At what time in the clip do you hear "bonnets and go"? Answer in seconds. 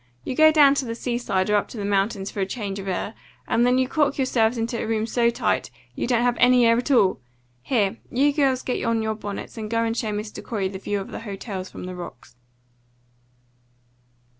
9.13-9.83